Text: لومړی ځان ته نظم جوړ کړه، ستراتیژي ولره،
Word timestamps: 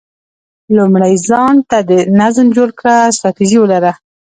لومړی 0.75 1.13
ځان 1.27 1.55
ته 1.69 1.77
نظم 2.21 2.47
جوړ 2.57 2.69
کړه، 2.79 2.95
ستراتیژي 3.17 3.57
ولره، 3.59 3.91